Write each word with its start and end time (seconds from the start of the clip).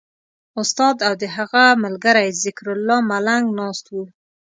استاد 0.61 0.97
او 1.07 1.13
د 1.21 1.23
هغه 1.35 1.63
ملګری 1.83 2.27
ذکرالله 2.43 2.97
ملنګ 3.11 3.45
ناست 3.59 3.85
وو. 3.89 4.03